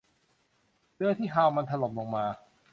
[0.95, 2.25] เรือที่ฮัลล์มันถล่มลงมา